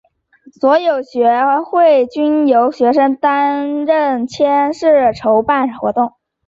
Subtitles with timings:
[0.59, 6.15] 所有学会均由学生担任干事筹办活动。